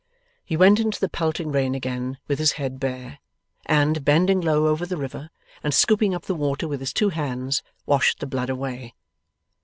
He 0.43 0.57
went 0.57 0.79
into 0.79 0.99
the 0.99 1.07
pelting 1.09 1.51
rain 1.51 1.75
again 1.75 2.17
with 2.27 2.39
his 2.39 2.53
head 2.53 2.79
bare, 2.79 3.19
and, 3.67 4.03
bending 4.03 4.41
low 4.41 4.65
over 4.65 4.83
the 4.83 4.97
river, 4.97 5.29
and 5.63 5.75
scooping 5.75 6.15
up 6.15 6.23
the 6.23 6.33
water 6.33 6.67
with 6.67 6.79
his 6.79 6.91
two 6.91 7.09
hands, 7.09 7.61
washed 7.85 8.19
the 8.19 8.25
blood 8.25 8.49
away. 8.49 8.95